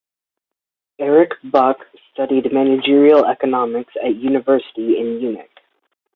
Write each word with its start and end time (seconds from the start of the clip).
Erich 0.97 1.33
Buck 1.43 1.77
studied 2.11 2.51
managerial 2.51 3.27
economics 3.27 3.93
at 4.03 4.15
university 4.15 4.97
in 4.97 5.19
Munich. 5.19 5.51